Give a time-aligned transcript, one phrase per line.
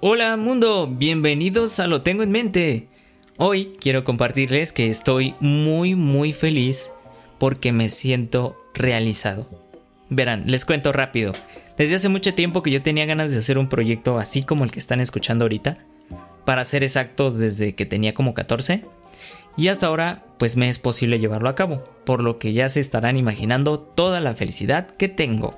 [0.00, 2.86] Hola mundo, bienvenidos a Lo Tengo en Mente.
[3.36, 6.92] Hoy quiero compartirles que estoy muy muy feliz
[7.38, 9.50] porque me siento realizado.
[10.08, 11.32] Verán, les cuento rápido.
[11.76, 14.70] Desde hace mucho tiempo que yo tenía ganas de hacer un proyecto así como el
[14.70, 15.78] que están escuchando ahorita.
[16.44, 18.84] Para ser exactos desde que tenía como 14.
[19.56, 21.82] Y hasta ahora pues me es posible llevarlo a cabo.
[22.04, 25.56] Por lo que ya se estarán imaginando toda la felicidad que tengo.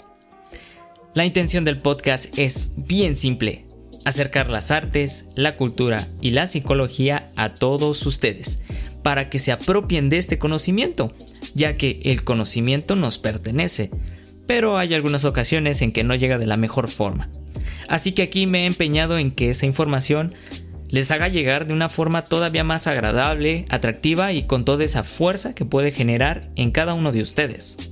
[1.13, 3.67] La intención del podcast es bien simple
[4.05, 8.63] acercar las artes, la cultura y la psicología a todos ustedes,
[9.03, 11.13] para que se apropien de este conocimiento,
[11.55, 13.91] ya que el conocimiento nos pertenece,
[14.47, 17.31] pero hay algunas ocasiones en que no llega de la mejor forma.
[17.89, 20.35] Así que aquí me he empeñado en que esa información
[20.89, 25.55] les haga llegar de una forma todavía más agradable, atractiva y con toda esa fuerza
[25.55, 27.90] que puede generar en cada uno de ustedes.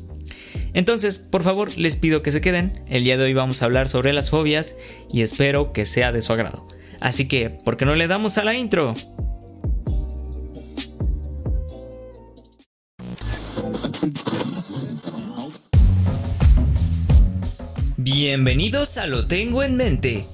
[0.79, 2.85] Entonces, por favor, les pido que se queden.
[2.87, 4.77] El día de hoy vamos a hablar sobre las fobias
[5.13, 6.69] y espero que sea de su agrado.
[7.01, 8.95] Así que, ¿por qué no le damos a la intro?
[17.97, 20.27] Bienvenidos a Lo Tengo en Mente,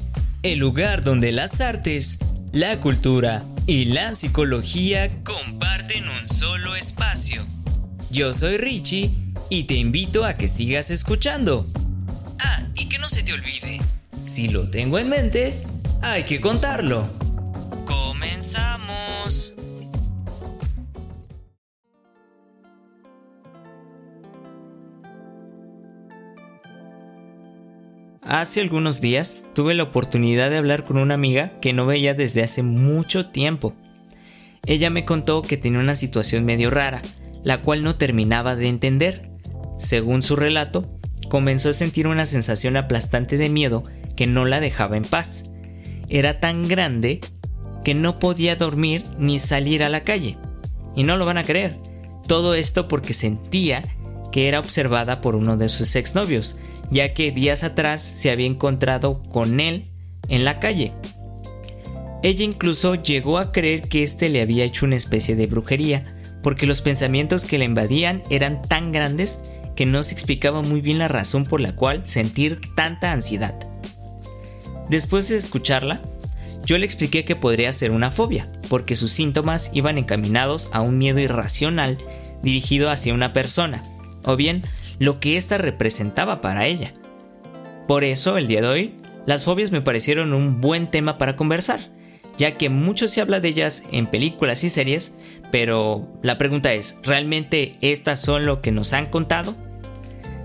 [0.42, 2.18] el lugar donde las artes,
[2.52, 7.46] la cultura y la psicología comparten un solo espacio.
[8.10, 11.66] Yo soy Richie y te invito a que sigas escuchando.
[12.40, 13.80] Ah, y que no se te olvide,
[14.24, 15.54] si lo tengo en mente,
[16.02, 17.08] hay que contarlo.
[17.84, 19.54] Comenzamos.
[28.22, 32.42] Hace algunos días tuve la oportunidad de hablar con una amiga que no veía desde
[32.42, 33.74] hace mucho tiempo.
[34.66, 37.02] Ella me contó que tenía una situación medio rara,
[37.42, 39.33] la cual no terminaba de entender.
[39.78, 40.88] Según su relato,
[41.28, 43.82] comenzó a sentir una sensación aplastante de miedo
[44.16, 45.50] que no la dejaba en paz.
[46.08, 47.20] Era tan grande
[47.84, 50.38] que no podía dormir ni salir a la calle.
[50.94, 51.78] Y no lo van a creer.
[52.26, 53.82] Todo esto porque sentía
[54.32, 56.56] que era observada por uno de sus exnovios,
[56.90, 59.90] ya que días atrás se había encontrado con él
[60.28, 60.92] en la calle.
[62.22, 66.66] Ella incluso llegó a creer que éste le había hecho una especie de brujería, porque
[66.66, 69.40] los pensamientos que le invadían eran tan grandes
[69.74, 73.54] que no se explicaba muy bien la razón por la cual sentir tanta ansiedad.
[74.88, 76.02] Después de escucharla,
[76.64, 80.98] yo le expliqué que podría ser una fobia, porque sus síntomas iban encaminados a un
[80.98, 81.98] miedo irracional
[82.42, 83.82] dirigido hacia una persona,
[84.24, 84.62] o bien
[84.98, 86.92] lo que ésta representaba para ella.
[87.86, 88.94] Por eso, el día de hoy,
[89.26, 91.80] las fobias me parecieron un buen tema para conversar,
[92.38, 95.14] ya que mucho se habla de ellas en películas y series,
[95.50, 99.54] pero la pregunta es, ¿realmente estas son lo que nos han contado?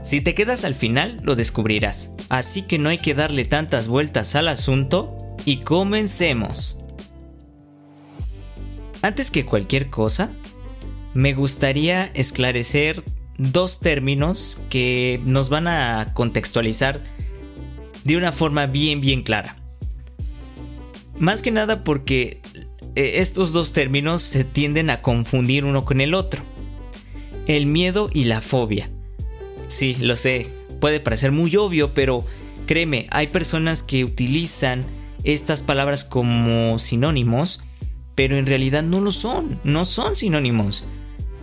[0.01, 2.11] Si te quedas al final, lo descubrirás.
[2.29, 6.79] Así que no hay que darle tantas vueltas al asunto y comencemos.
[9.01, 10.31] Antes que cualquier cosa,
[11.13, 13.03] me gustaría esclarecer
[13.37, 17.01] dos términos que nos van a contextualizar
[18.03, 19.57] de una forma bien bien clara.
[21.17, 22.41] Más que nada porque
[22.95, 26.43] eh, estos dos términos se tienden a confundir uno con el otro.
[27.47, 28.89] El miedo y la fobia.
[29.69, 30.47] Sí, lo sé,
[30.81, 32.25] puede parecer muy obvio, pero
[32.65, 34.83] créeme, hay personas que utilizan
[35.23, 37.61] estas palabras como sinónimos,
[38.15, 40.85] pero en realidad no lo son, no son sinónimos.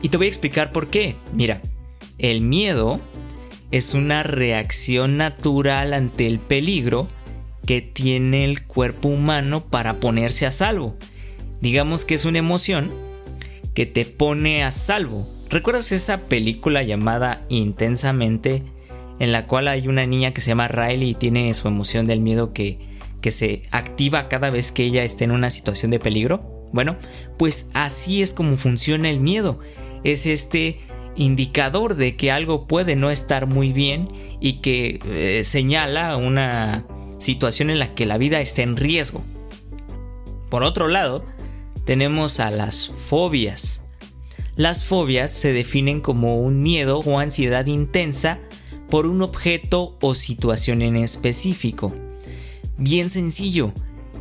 [0.03, 1.16] Y te voy a explicar por qué.
[1.34, 1.62] Mira,
[2.19, 3.00] el miedo
[3.70, 7.06] es una reacción natural ante el peligro
[7.65, 10.97] que tiene el cuerpo humano para ponerse a salvo.
[11.60, 12.92] Digamos que es una emoción
[13.72, 15.28] que te pone a salvo.
[15.49, 18.65] ¿Recuerdas esa película llamada Intensamente?
[19.19, 22.21] En la cual hay una niña que se llama Riley y tiene su emoción del
[22.21, 22.79] miedo que,
[23.23, 26.67] que se activa cada vez que ella esté en una situación de peligro.
[26.73, 26.97] Bueno,
[27.39, 29.61] pues así es como funciona el miedo.
[30.05, 30.81] Es este
[31.15, 34.09] indicador de que algo puede no estar muy bien
[34.41, 36.87] y que eh, señala una
[37.19, 39.25] situación en la que la vida está en riesgo.
[40.51, 41.25] Por otro lado,
[41.84, 43.85] tenemos a las fobias.
[44.56, 48.41] Las fobias se definen como un miedo o ansiedad intensa
[48.88, 51.94] por un objeto o situación en específico.
[52.78, 53.72] Bien sencillo,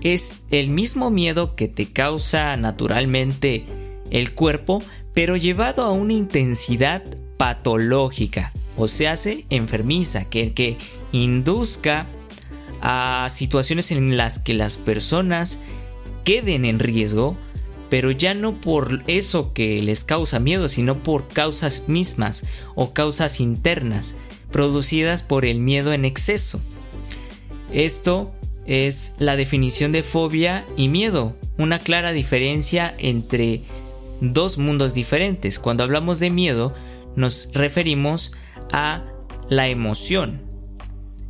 [0.02, 3.66] es el mismo miedo que te causa naturalmente
[4.12, 4.84] el cuerpo,
[5.14, 7.04] pero llevado a una intensidad
[7.38, 10.78] patológica, o se hace enfermiza, que, que
[11.14, 12.08] induzca
[12.82, 15.60] a situaciones en las que las personas
[16.26, 17.38] queden en riesgo,
[17.96, 22.46] pero ya no por eso que les causa miedo, sino por causas mismas
[22.76, 24.18] o causas internas
[24.52, 26.60] producidas por el miedo en exceso.
[27.72, 28.34] Esto
[28.66, 33.62] es la definición de fobia y miedo, una clara diferencia entre
[34.20, 35.58] dos mundos diferentes.
[35.58, 36.76] Cuando hablamos de miedo
[37.16, 38.34] nos referimos
[38.74, 39.06] a
[39.48, 40.42] la emoción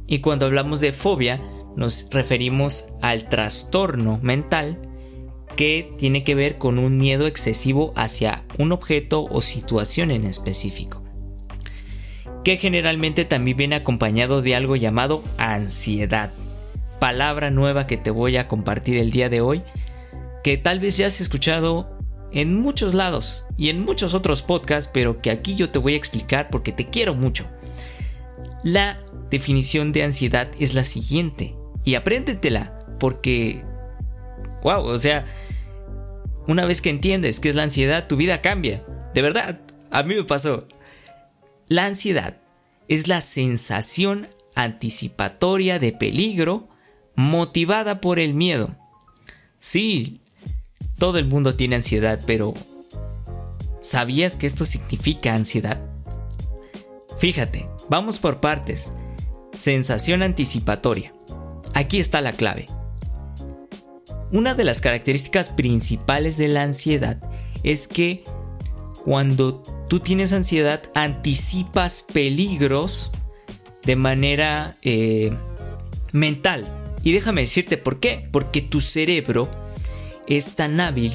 [0.08, 1.44] y cuando hablamos de fobia
[1.76, 4.85] nos referimos al trastorno mental
[5.56, 11.04] que tiene que ver con un miedo excesivo hacia un objeto o situación en específico,
[12.44, 16.32] que generalmente también viene acompañado de algo llamado ansiedad,
[17.00, 19.64] palabra nueva que te voy a compartir el día de hoy,
[20.44, 21.98] que tal vez ya has escuchado
[22.32, 25.98] en muchos lados y en muchos otros podcasts, pero que aquí yo te voy a
[25.98, 27.48] explicar porque te quiero mucho.
[28.64, 29.00] La
[29.30, 31.56] definición de ansiedad es la siguiente,
[31.86, 33.64] y apréndetela, porque,
[34.64, 35.26] wow, o sea,
[36.48, 38.86] una vez que entiendes qué es la ansiedad, tu vida cambia.
[39.14, 39.62] De verdad,
[39.92, 40.68] a mí me pasó.
[41.68, 42.38] La ansiedad
[42.88, 46.68] es la sensación anticipatoria de peligro
[47.16, 48.76] motivada por el miedo.
[49.60, 50.22] Sí,
[50.98, 52.54] todo el mundo tiene ansiedad, pero
[53.82, 55.82] ¿sabías que esto significa ansiedad?
[57.18, 58.92] Fíjate, vamos por partes.
[59.54, 61.14] Sensación anticipatoria.
[61.74, 62.66] Aquí está la clave.
[64.32, 67.22] Una de las características principales de la ansiedad
[67.64, 68.24] es que
[69.04, 73.12] cuando tú tienes ansiedad anticipas peligros
[73.84, 75.32] de manera eh,
[76.12, 76.66] mental.
[77.04, 78.28] Y déjame decirte por qué.
[78.32, 79.50] Porque tu cerebro
[80.28, 81.14] es tan hábil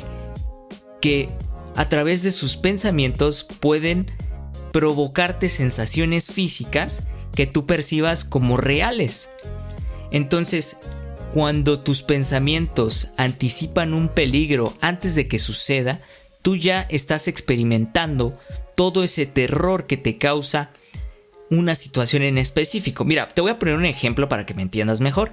[1.01, 1.31] que
[1.75, 4.07] a través de sus pensamientos pueden
[4.73, 9.31] provocarte sensaciones físicas que tú percibas como reales.
[10.13, 10.77] Entonces,
[11.33, 16.01] cuando tus pensamientos anticipan un peligro antes de que suceda,
[16.43, 18.39] tú ya estás experimentando
[18.75, 20.73] todo ese terror que te causa
[21.51, 23.05] una situación en específico.
[23.05, 25.33] Mira, te voy a poner un ejemplo para que me entiendas mejor.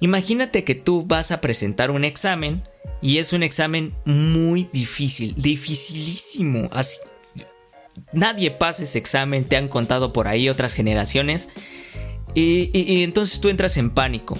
[0.00, 2.62] Imagínate que tú vas a presentar un examen
[3.02, 6.68] y es un examen muy difícil, dificilísimo.
[6.72, 6.98] Así,
[8.12, 11.48] nadie pasa ese examen, te han contado por ahí otras generaciones
[12.40, 14.38] y, entonces tú entras en pánico.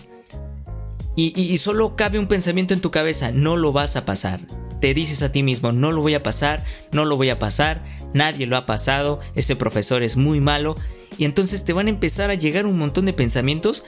[1.16, 4.40] Y, solo cabe un pensamiento en tu cabeza, no lo vas a pasar.
[4.80, 7.84] Te dices a ti mismo, no lo voy a pasar, no lo voy a pasar,
[8.14, 10.76] nadie lo ha pasado, ese profesor es muy malo.
[11.16, 13.84] Y entonces te van a empezar a llegar un montón de pensamientos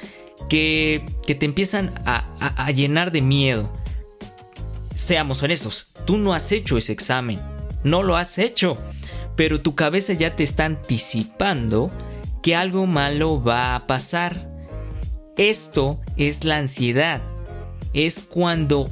[0.48, 3.72] que, te empiezan a llenar de miedo.
[4.92, 7.38] Seamos honestos, tú no has hecho ese examen,
[7.84, 8.76] no lo has hecho,
[9.36, 11.90] pero tu cabeza ya te está anticipando
[12.42, 14.50] que algo malo va a pasar.
[15.37, 17.22] Esto es la ansiedad.
[17.92, 18.88] Es cuando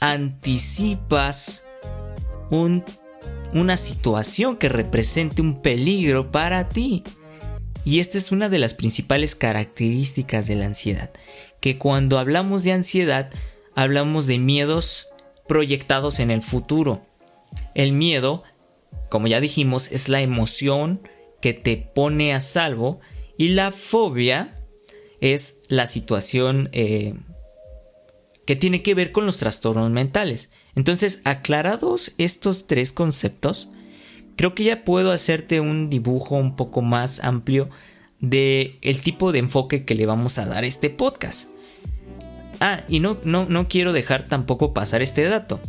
[0.00, 1.64] anticipas
[2.50, 7.04] una situación que represente un peligro para ti.
[7.84, 11.10] Y esta es una de las principales características de la ansiedad.
[11.60, 13.30] Que cuando hablamos de ansiedad,
[13.74, 15.08] hablamos de miedos
[15.48, 17.04] proyectados en el futuro.
[17.74, 18.42] El miedo,
[19.10, 21.00] como ya dijimos, es la emoción
[21.42, 23.00] que te pone a salvo
[23.36, 24.54] y la fobia
[25.20, 27.14] es la situación eh,
[28.46, 30.50] que tiene que ver con los trastornos mentales.
[30.74, 33.70] Entonces, aclarados estos tres conceptos,
[34.36, 37.68] creo que ya puedo hacerte un dibujo un poco más amplio
[38.20, 41.50] de el tipo de enfoque que le vamos a dar a este podcast.
[42.60, 45.60] Ah, y no, no, no quiero dejar tampoco pasar este dato.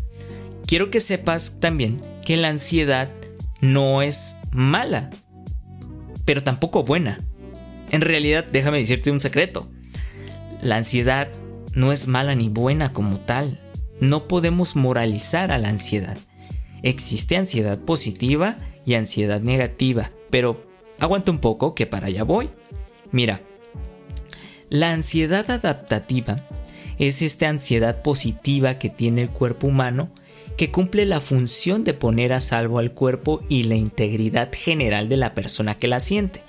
[0.68, 3.12] Quiero que sepas también que la ansiedad
[3.62, 5.10] no es mala
[6.26, 7.20] pero tampoco buena.
[7.92, 9.70] En realidad, déjame decirte un secreto.
[10.62, 11.30] La ansiedad
[11.76, 13.60] no es mala ni buena como tal.
[14.00, 16.18] No podemos moralizar a la ansiedad.
[16.82, 20.66] Existe ansiedad positiva y ansiedad negativa, pero
[21.00, 22.50] aguanta un poco que para allá voy.
[23.12, 23.42] Mira,
[24.70, 26.48] la ansiedad adaptativa
[26.98, 30.12] es esta ansiedad positiva que tiene el cuerpo humano
[30.58, 35.18] que cumple la función de poner a salvo al cuerpo y la integridad general de
[35.18, 36.44] la persona que la siente.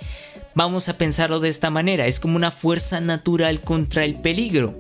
[0.54, 4.78] Vamos a pensarlo de esta manera, es como una fuerza natural contra el peligro.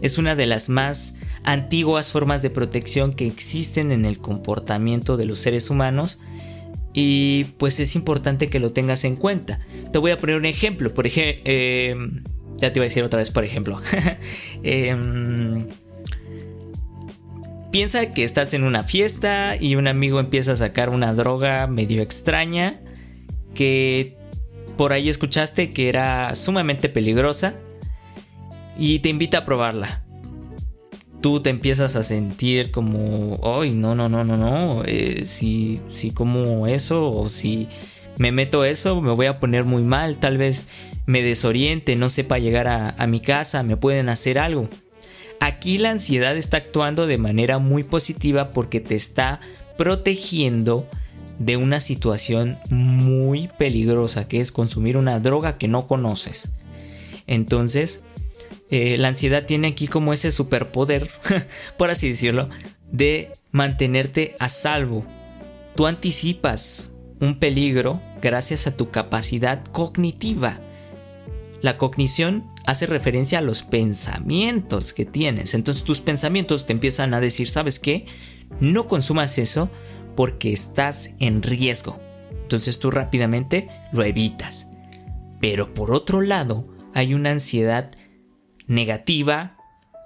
[0.00, 5.26] Es una de las más antiguas formas de protección que existen en el comportamiento de
[5.26, 6.20] los seres humanos
[6.92, 9.60] y pues es importante que lo tengas en cuenta.
[9.92, 11.94] Te voy a poner un ejemplo, por ejemplo, eh,
[12.56, 13.80] ya te iba a decir otra vez, por ejemplo.
[14.62, 15.66] Em,
[17.70, 22.02] Piensa que estás en una fiesta y un amigo empieza a sacar una droga medio
[22.02, 22.80] extraña
[23.54, 24.16] que
[24.76, 27.54] por ahí escuchaste que era sumamente peligrosa
[28.76, 30.04] y te invita a probarla.
[31.20, 36.10] Tú te empiezas a sentir como, ay, no, no, no, no, no, eh, si, si
[36.10, 37.68] como eso o si
[38.18, 40.66] me meto eso, me voy a poner muy mal, tal vez
[41.06, 44.68] me desoriente, no sepa llegar a, a mi casa, me pueden hacer algo.
[45.40, 49.40] Aquí la ansiedad está actuando de manera muy positiva porque te está
[49.78, 50.86] protegiendo
[51.38, 56.50] de una situación muy peligrosa que es consumir una droga que no conoces.
[57.26, 58.02] Entonces,
[58.68, 61.10] eh, la ansiedad tiene aquí como ese superpoder,
[61.78, 62.50] por así decirlo,
[62.92, 65.06] de mantenerte a salvo.
[65.74, 70.60] Tú anticipas un peligro gracias a tu capacidad cognitiva.
[71.62, 75.54] La cognición hace referencia a los pensamientos que tienes.
[75.54, 78.06] Entonces tus pensamientos te empiezan a decir, ¿sabes qué?
[78.60, 79.70] No consumas eso
[80.16, 82.00] porque estás en riesgo.
[82.42, 84.68] Entonces tú rápidamente lo evitas.
[85.40, 87.90] Pero por otro lado, hay una ansiedad
[88.66, 89.56] negativa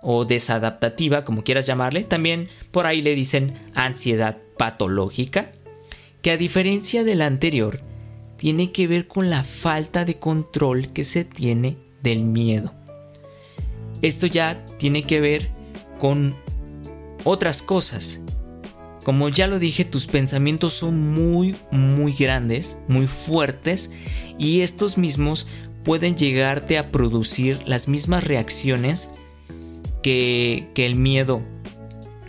[0.03, 2.05] o desadaptativa, como quieras llamarle.
[2.05, 5.51] También por ahí le dicen ansiedad patológica,
[6.23, 7.81] que a diferencia de la anterior,
[8.37, 12.73] tiene que ver con la falta de control que se tiene del miedo.
[14.01, 15.51] Esto ya tiene que ver
[15.99, 16.37] con
[17.25, 18.21] otras cosas
[19.05, 23.91] como ya lo dije, tus pensamientos son muy, muy grandes, muy fuertes
[24.39, 25.47] y estos mismos
[25.85, 29.11] pueden llegarte a producir las mismas reacciones
[30.03, 31.43] que, el miedo,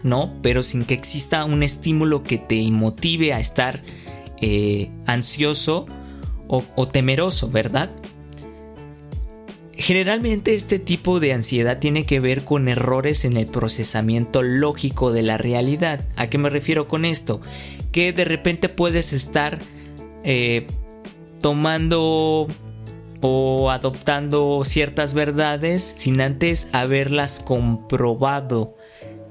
[0.04, 0.38] ¿no?
[0.42, 3.82] Pero sin que exista un estímulo que te motive a estar
[4.42, 5.86] eh, ansioso
[6.48, 7.90] o temeroso, ¿verdad?
[9.86, 15.22] Generalmente este tipo de ansiedad tiene que ver con errores en el procesamiento lógico de
[15.22, 16.00] la realidad.
[16.16, 17.40] ¿A qué me refiero con esto?
[17.92, 19.60] Que de repente puedes estar
[20.24, 20.66] eh,
[21.40, 22.48] tomando
[23.22, 28.76] o adoptando ciertas verdades sin antes haberlas comprobado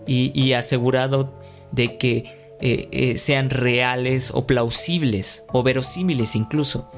[0.06, 1.37] y, asegurado
[1.73, 6.88] de que eh, eh, sean reales o plausibles o verosímiles incluso.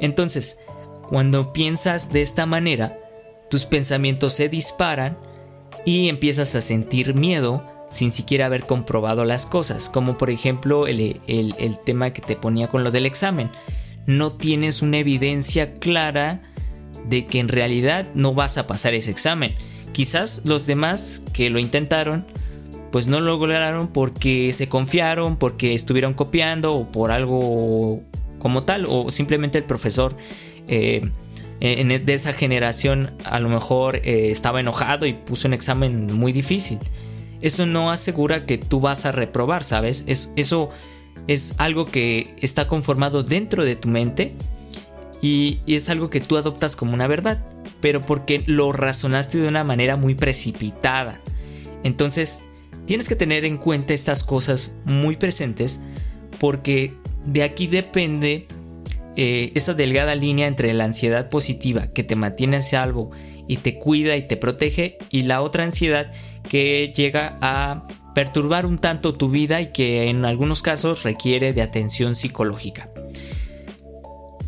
[0.00, 0.58] Entonces,
[1.14, 2.98] cuando piensas de esta manera,
[3.48, 5.16] tus pensamientos se disparan
[5.86, 11.20] y empiezas a sentir miedo sin siquiera haber comprobado las cosas, como por ejemplo el,
[11.84, 13.52] tema que te ponía con lo del examen.
[14.08, 16.42] No tienes una evidencia clara
[17.08, 19.54] de que en realidad no vas a pasar ese examen.
[19.92, 22.26] Quizás los demás que lo intentaron,
[22.90, 28.02] pues no lo lograron porque se confiaron, porque estuvieron copiando o por algo
[28.40, 30.16] como tal, o simplemente el profesor
[30.68, 31.02] eh,
[31.60, 36.78] de esa generación a lo mejor eh, estaba enojado y puso un examen muy difícil.
[37.40, 40.04] Eso no asegura que tú vas a reprobar, ¿sabes?
[40.06, 40.70] eso
[41.26, 44.34] es algo que está conformado dentro de tu mente
[45.22, 47.44] y es algo que tú adoptas como una verdad,
[47.80, 51.20] pero porque lo razonaste de una manera muy precipitada.
[51.82, 52.44] Entonces,
[52.86, 55.80] tienes que tener en cuenta estas cosas muy presentes
[56.40, 56.94] porque
[57.24, 58.48] de aquí depende
[59.16, 63.10] eh, esa delgada línea entre la ansiedad positiva que te mantiene a salvo
[63.46, 66.12] y te cuida y te protege y la otra ansiedad
[66.48, 71.62] que llega a perturbar un tanto tu vida y que en algunos casos requiere de
[71.62, 72.90] atención psicológica.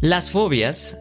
[0.01, 0.99] Las fobias,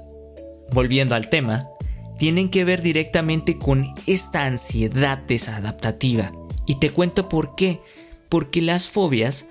[0.72, 1.70] volviendo al tema,
[2.18, 6.32] tienen que ver directamente con esta ansiedad desadaptativa.
[6.66, 7.82] Y te cuento por qué.
[8.30, 9.48] Porque las fobias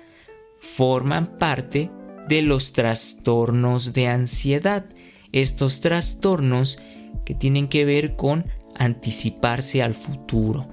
[0.57, 1.89] forman parte
[2.27, 4.85] de los trastornos de ansiedad.
[5.31, 6.79] Estos trastornos
[7.25, 8.45] que tienen que ver con
[8.77, 10.67] anticiparse al futuro,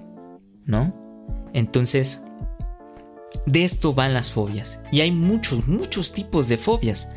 [0.65, 0.95] ¿no?
[1.53, 2.23] Entonces,
[3.47, 4.81] de esto van las fobias.
[4.91, 7.11] Y hay muchos, muchos tipos de fobias.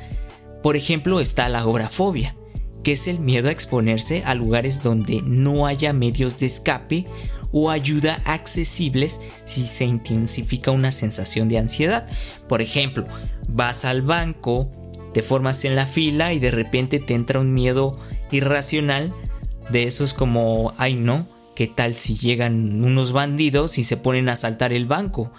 [0.64, 2.36] Por ejemplo, está la agorafobia,
[2.84, 7.06] que es el miedo a exponerse a lugares donde no haya medios de escape
[7.52, 12.08] o ayuda accesibles si se intensifica una sensación de ansiedad.
[12.50, 13.08] Por ejemplo,
[13.48, 14.70] vas al banco,
[15.14, 17.98] te formas en la fila y de repente te entra un miedo
[18.32, 19.14] irracional
[19.70, 24.34] de esos como, ay no, ¿qué tal si llegan unos bandidos y se ponen a
[24.34, 25.32] asaltar el banco?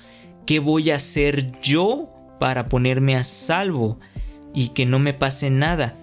[0.46, 3.98] ¿Qué voy a hacer yo para ponerme a salvo
[4.54, 5.96] y que no me pase nada?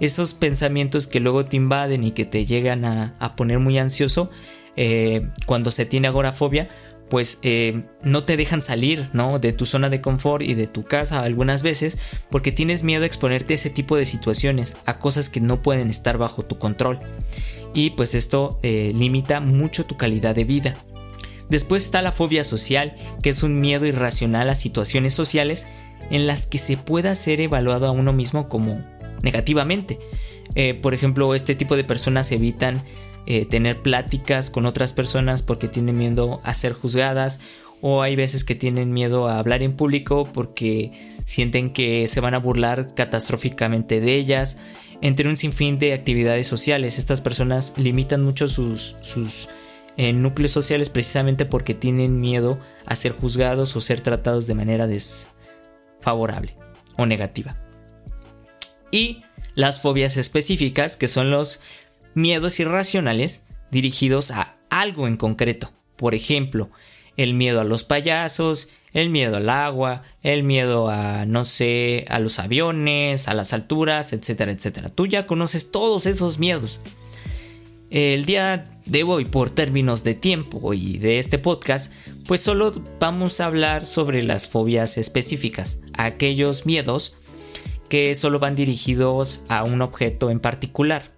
[0.00, 4.30] Esos pensamientos que luego te invaden y que te llegan a, a poner muy ansioso
[4.76, 6.70] eh, cuando se tiene agorafobia,
[7.10, 9.38] pues eh, no te dejan salir ¿no?
[9.38, 11.98] de tu zona de confort y de tu casa algunas veces
[12.30, 15.90] porque tienes miedo a exponerte a ese tipo de situaciones, a cosas que no pueden
[15.90, 17.00] estar bajo tu control.
[17.74, 20.76] Y pues esto eh, limita mucho tu calidad de vida.
[21.48, 25.66] Después está la fobia social, que es un miedo irracional a situaciones sociales
[26.10, 28.84] en las que se pueda ser evaluado a uno mismo como
[29.22, 29.98] negativamente.
[30.80, 32.82] por ejemplo, este tipo de personas evitan
[33.26, 37.40] eh, tener pláticas con otras personas porque tienen miedo a ser juzgadas
[37.80, 40.92] o hay veces que tienen miedo a hablar en público porque
[41.24, 44.58] sienten que se van a burlar catastróficamente de ellas,
[45.00, 46.98] entre un sinfín de actividades sociales.
[46.98, 49.48] Estas personas limitan mucho sus, sus
[49.96, 54.86] eh, núcleos sociales precisamente porque tienen miedo a ser juzgados o ser tratados de manera
[54.86, 56.56] desfavorable
[56.96, 57.56] o negativa.
[58.90, 59.22] Y
[59.54, 61.60] las fobias específicas, que son los
[62.14, 65.72] miedos irracionales dirigidos a algo en concreto.
[65.96, 66.70] Por ejemplo,
[67.16, 72.18] el miedo a los payasos, el miedo al agua, el miedo a, no sé, a
[72.18, 74.88] los aviones, a las alturas, etcétera, etcétera.
[74.88, 76.80] Tú ya conoces todos esos miedos.
[77.90, 81.92] El día de hoy, por términos de tiempo y de este podcast,
[82.28, 87.16] pues solo vamos a hablar sobre las fobias específicas, aquellos miedos
[87.88, 91.12] que solo van dirigidos a un objeto en particular.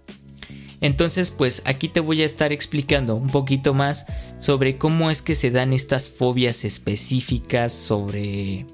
[0.83, 4.05] Entonces, pues aquí te voy a estar explicando un poquito más
[4.37, 8.65] sobre cómo es que se dan estas fobias específicas sobre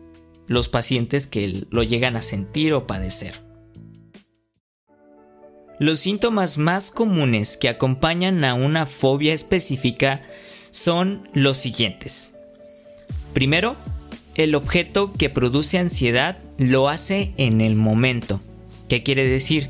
[0.48, 3.36] los pacientes que lo llegan a sentir o padecer.
[5.78, 10.24] Los síntomas más comunes que acompañan a una fobia específica
[10.72, 12.34] son los siguientes.
[13.36, 13.76] Primero,
[14.34, 18.42] el objeto que produce ansiedad lo hace en el momento.
[18.88, 19.70] ¿Qué quiere decir?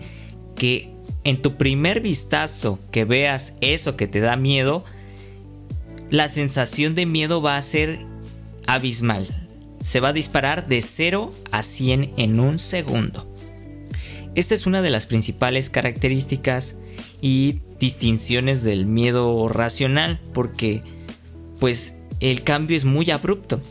[0.55, 4.84] Que en tu primer vistazo que veas eso que te da miedo,
[6.10, 8.00] la sensación de miedo va a ser
[8.68, 9.48] abismal.
[9.82, 13.30] Se va a disparar de 0 a 100 en un segundo.
[14.36, 16.76] Esta es una de las principales características
[17.22, 20.84] y distinciones del miedo racional porque
[21.60, 23.62] pues el cambio es muy abrupto.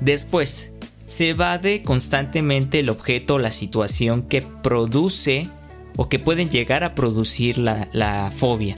[0.00, 0.72] Después,
[1.06, 5.48] se evade constantemente el objeto o la situación que produce
[5.96, 8.76] o que pueden llegar a producir la, fobia.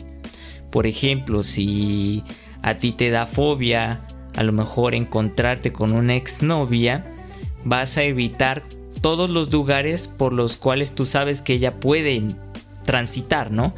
[0.71, 2.25] Por ejemplo, si
[2.63, 7.11] a ti te da fobia, a lo mejor encontrarte con una exnovia,
[7.65, 8.63] vas a evitar
[9.01, 12.23] todos los lugares por los cuales tú sabes que ella puede
[12.85, 13.75] transitar, ¿no?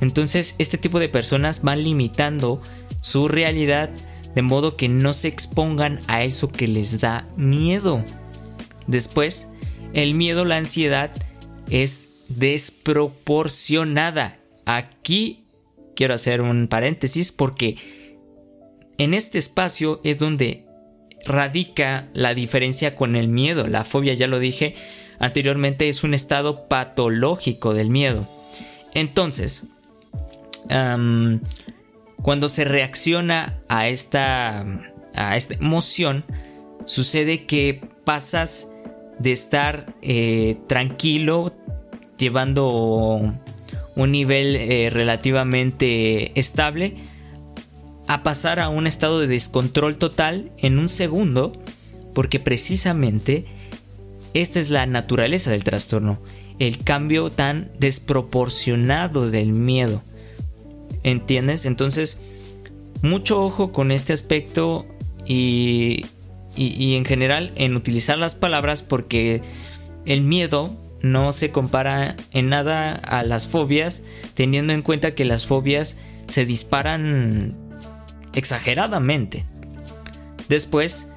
[0.00, 2.62] Entonces, este tipo de personas van limitando
[3.00, 3.90] su realidad
[4.34, 8.04] de modo que no se expongan a eso que les da miedo.
[8.86, 9.48] Después,
[9.94, 11.10] el miedo, la ansiedad
[11.70, 14.38] es desproporcionada.
[14.64, 15.44] Aquí
[15.96, 17.76] quiero hacer un paréntesis porque
[18.98, 20.68] en este espacio es donde
[21.24, 23.66] radica la diferencia con el miedo.
[23.66, 24.76] La fobia, ya lo dije
[25.18, 28.28] anteriormente, es un estado patológico del miedo.
[28.94, 29.64] Entonces,
[32.22, 34.64] cuando se reacciona a esta,
[35.14, 36.24] a esta emoción,
[36.84, 38.68] sucede que pasas
[39.18, 41.52] de estar eh, tranquilo,
[42.18, 43.34] llevando
[43.94, 46.96] un nivel eh, relativamente estable
[48.06, 51.52] a pasar a un estado de descontrol total en un segundo
[52.14, 53.44] porque precisamente
[54.34, 56.20] esta es la naturaleza del trastorno,
[56.58, 60.02] el cambio tan desproporcionado del miedo.
[61.02, 61.64] ¿Entiendes?
[61.64, 62.20] Entonces,
[63.02, 64.86] mucho ojo con este aspecto
[65.26, 66.06] y,
[66.56, 69.42] y en general en utilizar las palabras porque
[70.06, 74.02] el miedo no se compara en nada a las fobias,
[74.34, 77.54] teniendo en cuenta que las fobias se disparan
[78.34, 79.44] exageradamente.
[80.48, 81.12] Después,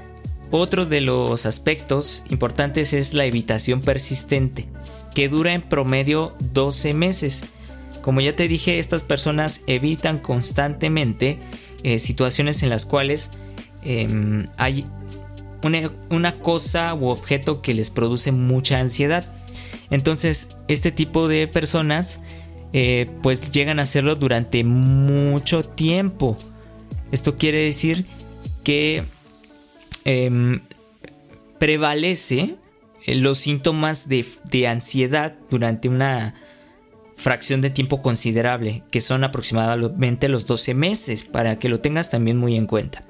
[0.51, 4.67] otro de los aspectos importantes es la evitación persistente,
[5.15, 7.45] que dura en promedio 12 meses.
[8.01, 11.39] Como ya te dije, estas personas evitan constantemente
[11.83, 13.29] eh, situaciones en las cuales
[13.83, 14.85] em, hay
[15.63, 19.31] una, una cosa u objeto que les produce mucha ansiedad.
[19.91, 22.21] Entonces, este tipo de personas
[22.73, 26.37] eh, pues llegan a hacerlo durante mucho tiempo.
[27.11, 28.05] Esto quiere decir
[28.63, 29.03] que
[30.05, 30.61] em,
[31.59, 32.55] prevalece
[33.05, 36.35] los síntomas de, de ansiedad durante una
[37.17, 42.37] fracción de tiempo considerable, que son aproximadamente los 12 meses, para que lo tengas también
[42.37, 43.03] muy en cuenta.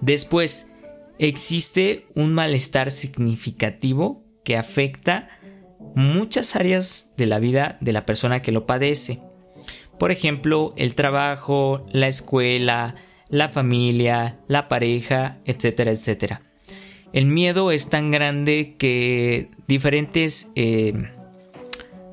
[0.00, 0.70] Después,
[1.18, 5.28] existe un malestar significativo que afecta
[5.94, 9.20] muchas áreas de la vida de la persona que lo padece.
[9.98, 12.96] Por ejemplo, el trabajo, la escuela,
[13.28, 16.42] la familia, la pareja, etcétera, etcétera.
[17.12, 20.94] El miedo es tan grande que diferentes eh,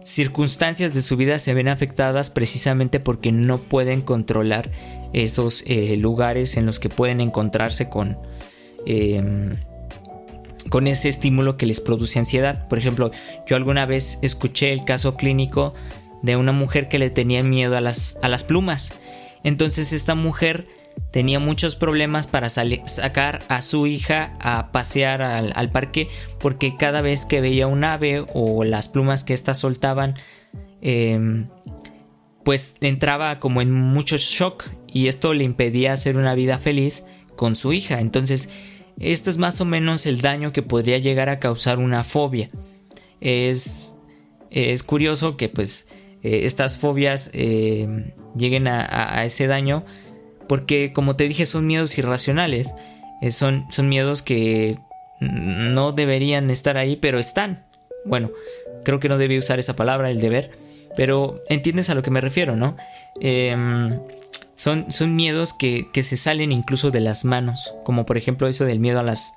[0.04, 4.72] circunstancias de su vida se ven afectadas precisamente porque no pueden controlar
[5.14, 8.18] esos eh, lugares en los que pueden encontrarse con
[8.86, 9.52] eh,
[10.70, 12.68] con ese estímulo que les produce ansiedad.
[12.68, 13.12] Por ejemplo,
[13.48, 15.74] yo alguna vez escuché el caso clínico
[16.22, 18.94] de una mujer que le tenía miedo a las, a las plumas.
[19.44, 20.68] Entonces esta mujer
[21.12, 26.08] tenía muchos problemas para sacar a su hija a pasear al, parque
[26.40, 30.16] porque cada vez que veía un ave o las plumas que ésta soltaban,
[30.82, 31.48] em,
[32.44, 37.06] pues entraba como en mucho shock y esto le impedía hacer una vida feliz
[37.36, 38.02] con su hija.
[38.02, 38.50] Entonces,
[39.00, 42.50] esto es más o menos el daño que podría llegar a causar una fobia.
[43.22, 43.98] Es,
[44.50, 45.88] es curioso que pues
[46.24, 49.86] eh, estas fobias em, lleguen a ese daño
[50.50, 52.74] porque como te dije son miedos irracionales,
[53.22, 54.80] eh, son, son miedos que
[55.22, 57.66] no deberían estar ahí, pero están.
[58.04, 58.32] Bueno,
[58.84, 60.52] creo que no debí usar esa palabra, el deber,
[60.96, 62.78] pero entiendes a lo que me refiero, ¿no?
[63.22, 64.00] Em,
[64.60, 68.82] son, son, miedos que, se salen incluso de las manos, como por ejemplo eso del
[68.82, 69.36] miedo a las,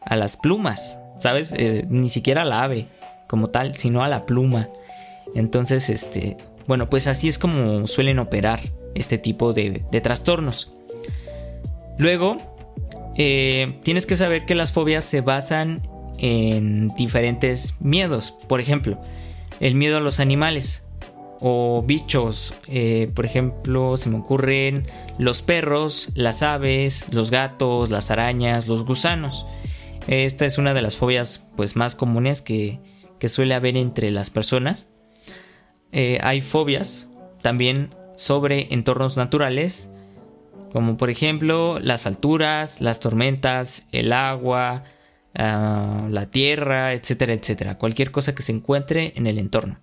[0.00, 1.52] a las plumas, ¿sabes?
[1.56, 2.86] Eh, ni siquiera a la ave
[3.26, 4.68] como tal, sino a la pluma.
[5.34, 6.36] Entonces, este,
[6.68, 8.60] bueno, pues así es como suelen operar
[8.94, 10.72] este tipo de, trastornos.
[11.98, 12.36] Luego,
[13.16, 15.82] eh, tienes que saber que las fobias se basan
[16.18, 18.30] en diferentes miedos.
[18.30, 19.00] Por ejemplo,
[19.58, 20.84] el miedo a los animales
[21.40, 22.54] o bichos.
[22.68, 24.86] Eh, por ejemplo, se me ocurren
[25.18, 29.46] los perros, las aves, los gatos, las arañas, los gusanos.
[30.06, 32.80] Esta es una de las fobias pues, más comunes que,
[33.26, 34.88] suele haber entre las personas.
[35.92, 37.08] Eh, hay fobias
[37.42, 39.90] también sobre entornos naturales,
[40.72, 44.84] como por ejemplo las alturas, las tormentas, el agua,
[45.34, 49.80] ah, la tierra, etcétera, etcétera, cualquier cosa que se encuentre en el entorno.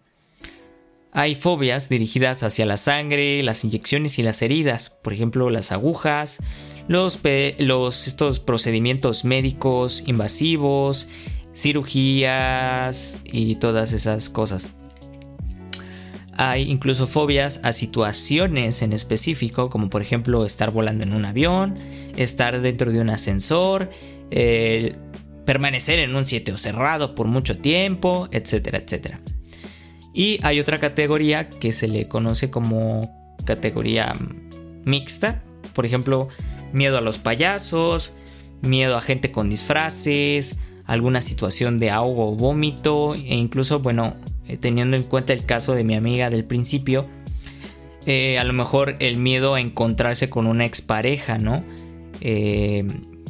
[1.17, 6.43] Hay fobias dirigidas hacia la sangre, las inyecciones y las heridas, por ejemplo las agujas,
[6.87, 7.17] los,
[8.07, 11.09] estos procedimientos médicos invasivos,
[11.55, 14.69] cirugías y todas esas cosas.
[16.33, 21.73] Hay incluso fobias a situaciones en específico, como por ejemplo estar volando en un avión,
[22.15, 23.89] estar dentro de un ascensor,
[24.29, 24.95] eh,
[25.45, 29.19] permanecer en un sitio cerrado por mucho tiempo, etcétera, etcétera.
[30.13, 34.15] Y hay otra categoría que se le conoce como categoría
[34.85, 35.43] mixta,
[35.73, 36.29] por ejemplo,
[36.73, 38.13] miedo a los payasos,
[38.61, 44.15] miedo a gente con disfraces, alguna situación de ahogo o vómito e incluso, bueno,
[44.47, 47.05] eh, teniendo en cuenta el caso de mi amiga del principio,
[48.05, 51.63] eh, a lo mejor el miedo a encontrarse con una expareja, ¿no?
[52.21, 52.87] Eh,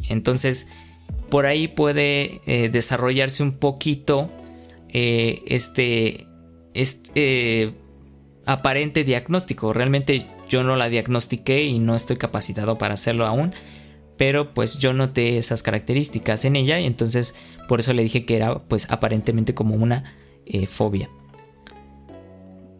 [0.09, 0.69] entonces,
[1.29, 2.39] por ahí puede
[2.71, 4.29] desarrollarse un poquito
[4.93, 6.26] este,
[6.81, 7.73] este
[8.45, 9.73] aparente diagnóstico.
[9.73, 13.53] Realmente yo no la diagnostiqué y no estoy capacitado para hacerlo aún.
[14.17, 17.35] Pero pues yo noté esas características en ella y entonces
[17.67, 21.09] por eso le dije que era pues aparentemente como una eh, fobia.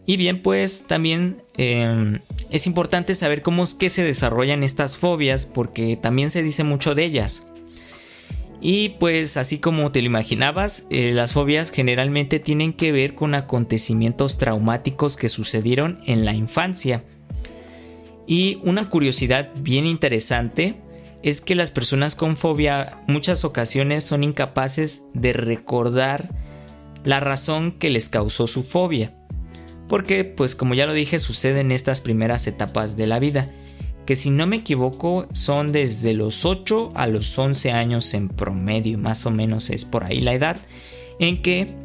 [0.04, 5.44] Y bien, pues también em, es importante saber cómo es que se desarrollan estas fobias
[5.44, 7.46] porque también se dice mucho de ellas.
[8.60, 13.34] Y pues así como te lo imaginabas, eh, las fobias generalmente tienen que ver con
[13.34, 17.04] acontecimientos traumáticos que sucedieron en la infancia.
[18.26, 20.74] Y una curiosidad bien interesante
[21.22, 26.28] es que las personas con fobia muchas ocasiones son incapaces de recordar
[27.04, 29.14] la razón que les causó su fobia.
[29.88, 33.50] Porque, pues como ya lo dije, sucede en estas primeras etapas de la vida,
[34.08, 38.96] que si no me equivoco son desde los 8 a los 11 años en promedio,
[38.96, 40.56] más o menos es por ahí la edad,
[41.18, 41.76] en que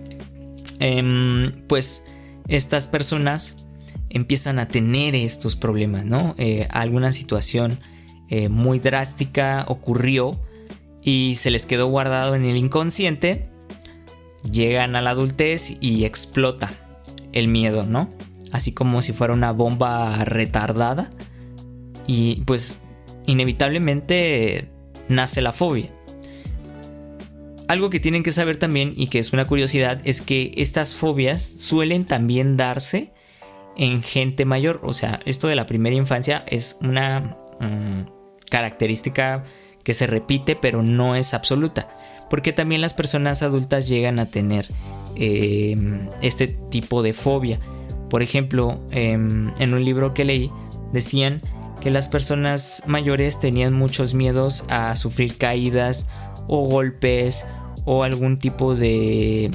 [0.79, 2.05] em, pues
[2.47, 3.65] estas personas
[4.09, 6.33] empiezan a tener estos problemas, ¿no?
[6.37, 7.81] Eh, alguna situación
[8.29, 10.39] eh, muy drástica ocurrió
[11.01, 13.49] y se les quedó guardado en el inconsciente
[14.49, 16.71] llegan a la adultez y explota
[17.33, 18.07] el miedo, ¿no?
[18.53, 21.09] Así como si fuera una bomba retardada.
[22.07, 22.79] Y pues
[23.25, 24.69] inevitablemente
[25.07, 25.89] nace la fobia.
[27.67, 31.41] Algo que tienen que saber también y que es una curiosidad es que estas fobias
[31.41, 33.13] suelen también darse
[33.77, 34.81] en gente mayor.
[34.83, 38.03] O sea, esto de la primera infancia es una mm,
[38.49, 39.45] característica
[39.83, 41.89] que se repite pero no es absoluta
[42.33, 44.65] porque también las personas adultas llegan a tener
[45.15, 45.77] eh,
[46.23, 47.59] este tipo de fobia.
[48.09, 50.51] Por ejemplo, em, en un libro que leí
[50.91, 51.41] decían
[51.83, 56.07] que las personas mayores tenían muchos miedos a sufrir caídas
[56.47, 57.45] o golpes
[57.83, 59.51] o algún tipo de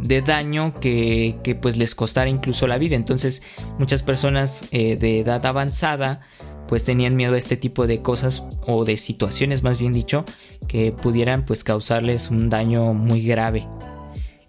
[0.00, 3.42] de daño que, pues les costara incluso la vida entonces
[3.78, 6.20] muchas personas eh, de edad avanzada
[6.66, 10.24] pues tenían miedo a este tipo de cosas o de situaciones más bien dicho
[10.66, 13.66] que pudieran pues causarles un daño muy grave.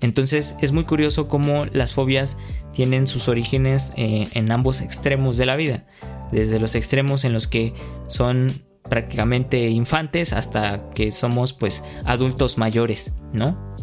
[0.02, 2.38] Entonces es muy curioso cómo las fobias
[2.74, 5.86] tienen sus orígenes eh, en ambos extremos de la vida,
[6.32, 7.74] desde los extremos en los que
[8.08, 13.76] son prácticamente infantes hasta que somos pues adultos mayores, ¿no?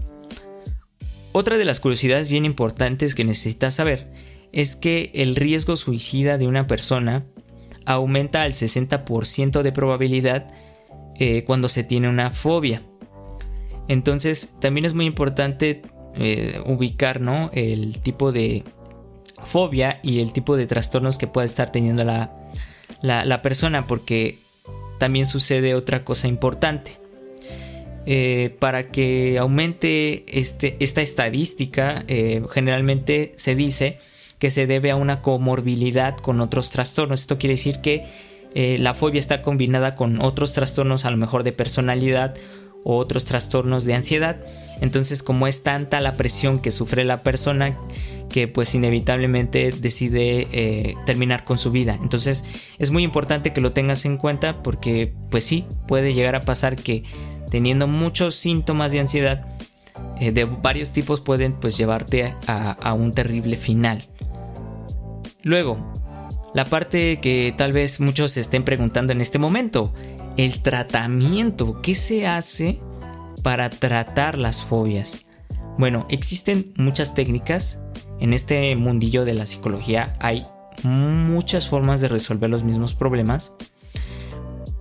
[1.33, 4.11] Otra de las curiosidades bien importantes que necesitas saber
[4.53, 7.27] es que el riesgo suicida de una persona
[7.85, 10.47] aumenta al 60% de probabilidad
[11.19, 12.83] eh, cuando se tiene una fobia.
[13.87, 15.83] Entonces también es muy importante
[16.19, 17.51] eh, ubicar ¿no?
[17.53, 18.65] el tipo de
[19.45, 22.31] fobia y el tipo de trastornos que pueda estar teniendo la,
[23.03, 24.39] la persona porque
[24.99, 26.99] también sucede otra cosa importante.
[28.09, 33.99] Eh, para que aumente este, esta estadística, eh, generalmente se dice
[34.39, 37.21] que se debe a una comorbilidad con otros trastornos.
[37.21, 38.37] Esto quiere decir que
[38.79, 42.35] la fobia está combinada con otros trastornos, a lo mejor de personalidad
[42.89, 44.39] o otros trastornos de ansiedad.
[44.81, 47.77] Entonces, como es tanta la presión que sufre la persona,
[48.31, 51.99] que pues inevitablemente decide terminar con su vida.
[52.03, 52.45] Entonces
[52.79, 56.77] es muy importante que lo tengas en cuenta porque pues sí, puede llegar a pasar
[56.77, 57.05] que
[57.51, 59.47] teniendo muchos síntomas de ansiedad
[60.19, 64.05] eh, de varios tipos pueden pues llevarte a, un terrible final.
[65.43, 65.93] Luego,
[66.55, 69.93] la parte que tal vez muchos se estén preguntando en este momento,
[70.37, 72.79] el tratamiento, ¿qué se hace
[73.43, 75.21] para tratar las fobias?
[75.79, 77.81] Bueno, existen muchas técnicas.
[78.21, 80.43] En este mundillo de la psicología hay
[80.83, 83.55] muchas formas de resolver los mismos problemas.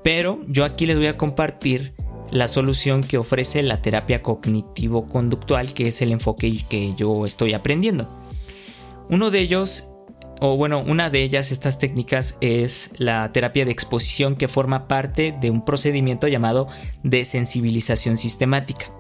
[0.04, 1.94] Pero yo aquí les voy a compartir
[2.32, 8.10] la solución que ofrece la terapia cognitivo-conductual, que es el enfoque que yo estoy aprendiendo.
[9.10, 9.92] Uno de ellos,
[10.42, 15.36] o bueno, una de ellas, estas técnicas, es la terapia de exposición que forma parte
[15.40, 16.68] de un procedimiento llamado
[17.04, 18.92] desensibilización sistemática.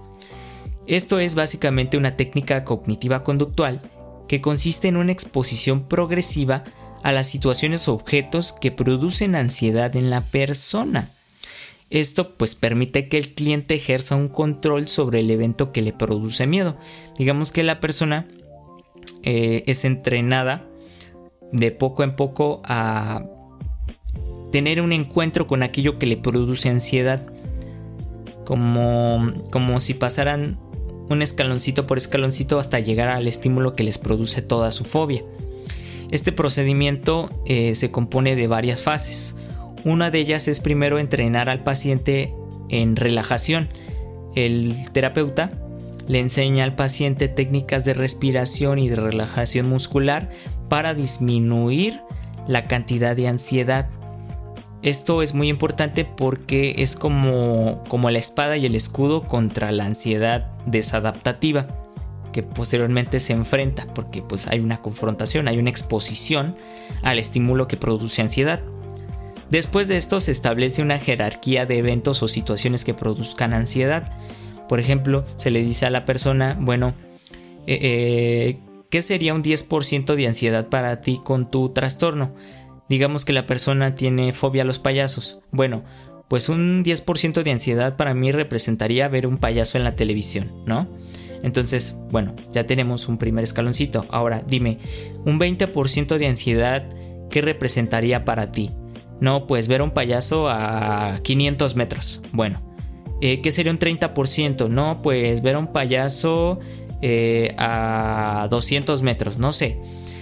[0.87, 3.81] Esto es básicamente una técnica cognitiva conductual
[4.27, 6.63] que consiste en una exposición progresiva
[7.03, 11.11] a las situaciones o objetos que producen ansiedad en la persona.
[11.89, 16.47] Esto pues permite que el cliente ejerza un control sobre el evento que le produce
[16.47, 16.77] miedo.
[17.17, 18.27] Digamos que la persona
[19.23, 20.67] eh, es entrenada
[21.51, 23.23] de poco en poco a
[24.51, 27.21] tener un encuentro con aquello que le produce ansiedad.
[28.45, 30.59] Como, como si pasaran
[31.09, 35.23] un escaloncito por escaloncito hasta llegar al estímulo que les produce toda su fobia.
[36.11, 39.35] Este procedimiento eh, se compone de varias fases.
[39.83, 42.33] Una de ellas es primero entrenar al paciente
[42.69, 43.67] en relajación.
[44.35, 45.49] El terapeuta
[46.07, 50.29] le enseña al paciente técnicas de respiración y de relajación muscular
[50.69, 52.01] para disminuir
[52.47, 53.89] la cantidad de ansiedad.
[54.81, 59.85] Esto es muy importante porque es como, como la espada y el escudo contra la
[59.85, 61.67] ansiedad desadaptativa
[62.35, 66.57] que posteriormente se enfrenta porque pues hay una confrontación, hay una exposición
[67.01, 68.59] al estímulo que produce ansiedad.
[69.49, 74.11] Después de esto se establece una jerarquía de eventos o situaciones que produzcan ansiedad.
[74.67, 76.93] Por ejemplo, se le dice a la persona, bueno,
[77.67, 82.35] eh, eh, ¿qué sería un 10% de ansiedad para ti con tu trastorno?
[82.89, 85.41] Digamos que la persona tiene fobia a los payasos.
[85.51, 85.83] Bueno,
[86.27, 90.87] pues un 10% de ansiedad para mí representaría ver un payaso en la televisión, ¿no?
[91.43, 94.05] Entonces, bueno, ya tenemos un primer escaloncito.
[94.09, 94.79] Ahora, dime,
[95.25, 96.89] un 20% de ansiedad,
[97.29, 98.71] ¿qué representaría para ti?
[99.21, 102.21] No, pues ver un payaso a 500 metros.
[102.31, 102.61] Bueno,
[103.21, 104.69] eh, ¿qué sería un 30%?
[104.69, 106.59] No, pues ver un payaso
[107.01, 109.79] eh, a 200 metros, no sé.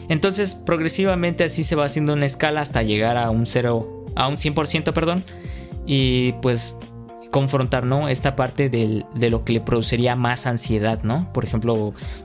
[0.10, 4.36] Entonces, progresivamente así se va haciendo una escala hasta llegar a un 0, a un
[4.36, 5.24] 100%, perdón.
[5.86, 6.76] Y pues
[7.32, 8.10] confrontar, ¿no?
[8.10, 11.34] Esta parte de lo que le produciría más ansiedad, ¿no?
[11.34, 11.74] Por ejemplo,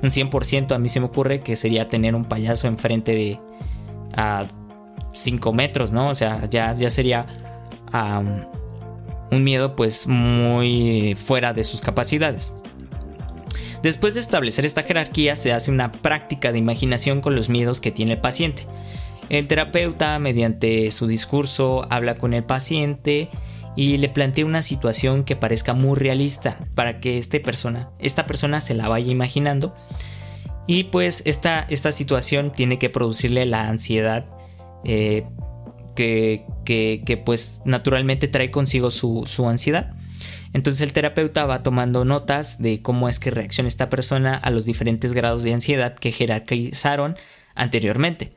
[0.03, 3.41] un 100% a mí se me ocurre que sería tener un payaso enfrente de
[4.15, 4.45] a
[5.15, 6.09] 5 metros, ¿no?
[6.09, 7.27] O sea, ya, ya sería
[9.31, 12.55] un miedo pues muy fuera de sus capacidades.
[13.89, 17.91] Después de establecer esta jerarquía se hace una práctica de imaginación con los miedos que
[17.91, 18.67] tiene el paciente.
[19.31, 23.31] El terapeuta, mediante su discurso, habla con el paciente
[23.77, 28.61] y le plantea una situación que parezca muy realista para que este persona, esta persona
[28.61, 29.75] se la vaya imaginando.
[30.67, 34.27] Y pues esta, esta situación tiene que producirle la ansiedad
[34.85, 35.25] eh,
[35.95, 39.95] que, pues naturalmente trae consigo su, ansiedad.
[40.53, 44.65] Entonces el terapeuta va tomando notas de cómo es que reacciona esta persona a los
[44.65, 47.17] diferentes grados de ansiedad que jerarquizaron
[47.55, 48.33] anteriormente.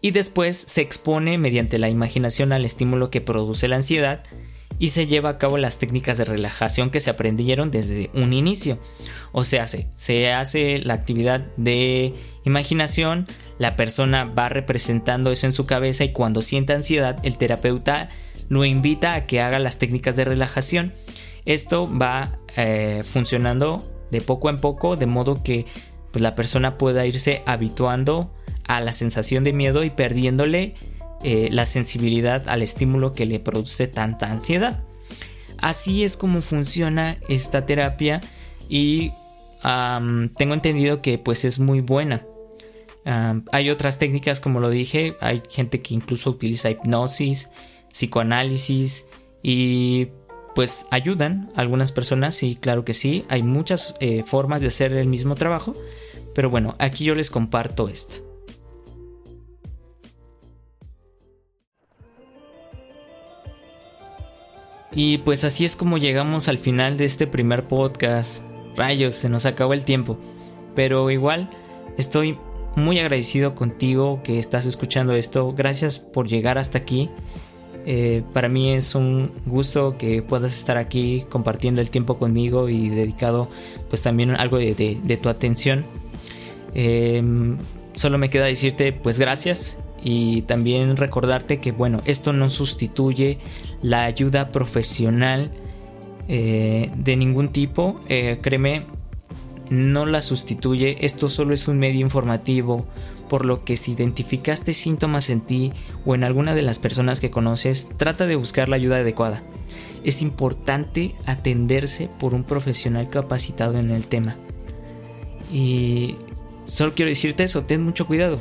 [0.00, 4.22] Y después se expone mediante la imaginación al estímulo que produce la ansiedad
[4.78, 8.78] y se lleva a cabo las técnicas de relajación que se aprendieron desde un inicio.
[9.32, 13.26] O sea, se, se hace la actividad de imaginación,
[13.58, 18.10] la persona va representando eso en su cabeza y cuando sienta ansiedad el terapeuta
[18.48, 20.94] lo invita a que haga las técnicas de relajación.
[21.48, 25.64] Esto va eh, funcionando de poco en poco de modo que
[26.12, 28.30] pues, la persona pueda irse habituando
[28.66, 30.74] a la sensación de miedo y perdiéndole
[31.24, 34.82] eh, la sensibilidad al estímulo que le produce tanta ansiedad.
[35.56, 38.20] Así es como funciona esta terapia
[38.68, 39.12] y
[39.62, 42.26] tengo entendido que pues es muy buena.
[43.52, 47.48] hay otras técnicas como lo dije, hay gente que incluso utiliza hipnosis,
[47.90, 49.06] psicoanálisis
[49.42, 50.08] y
[50.54, 54.92] pues ayudan a algunas personas, y claro que sí, hay muchas eh, formas de hacer
[54.92, 55.74] el mismo trabajo,
[56.34, 58.16] pero bueno, aquí yo les comparto esta.
[64.92, 68.44] Y pues así es como llegamos al final de este primer podcast.
[68.74, 70.18] Rayos, se nos acabó el tiempo.
[70.74, 71.50] Pero igual
[71.96, 72.38] estoy
[72.74, 75.52] muy agradecido contigo que estás escuchando esto.
[75.52, 77.10] Gracias por llegar hasta aquí.
[77.86, 82.90] Eh, para mí es un gusto que puedas estar aquí compartiendo el tiempo conmigo y
[82.90, 83.48] dedicado
[83.88, 85.84] pues también algo de, tu atención.
[86.74, 87.56] Em,
[87.94, 93.38] solo me queda decirte pues gracias y también recordarte que bueno, esto no sustituye
[93.82, 95.50] la ayuda profesional
[96.28, 98.84] eh, de ningún tipo, eh, créeme,
[99.70, 102.86] no la sustituye, esto solo es un medio informativo,
[103.28, 105.72] por lo que si identificaste síntomas en ti
[106.04, 109.42] o en alguna de las personas que conoces, trata de buscar la ayuda adecuada.
[110.04, 114.36] Es importante atenderse por un profesional capacitado en el tema.
[115.52, 116.16] Y
[116.66, 118.38] solo quiero decirte eso, ten mucho cuidado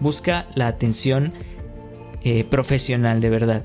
[0.00, 1.34] busca la atención
[2.22, 3.64] eh, profesional de verdad.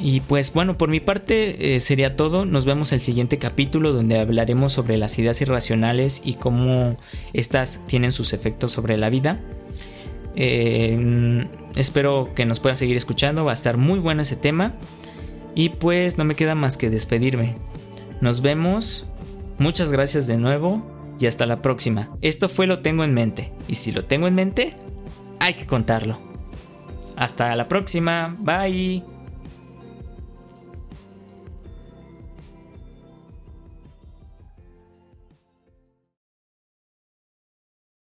[0.00, 2.44] Y pues bueno, por mi parte eh, sería todo.
[2.44, 6.96] Nos vemos el siguiente capítulo donde hablaremos sobre las ideas irracionales y cómo
[7.32, 9.40] estas tienen sus efectos sobre la vida.
[10.36, 14.74] Eh, espero que nos puedan seguir escuchando, va a estar muy bueno ese tema.
[15.56, 17.56] Y pues no me queda más que despedirme.
[18.20, 19.06] Nos vemos.
[19.58, 20.86] Muchas gracias de nuevo
[21.18, 22.16] y hasta la próxima.
[22.22, 23.52] Esto fue Lo Tengo en Mente.
[23.66, 24.76] Y si lo tengo en mente,
[25.40, 26.20] hay que contarlo.
[27.16, 28.36] Hasta la próxima.
[28.38, 29.17] Bye.